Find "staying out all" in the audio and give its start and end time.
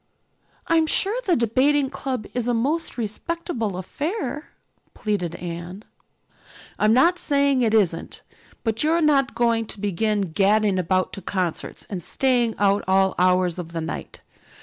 12.01-13.13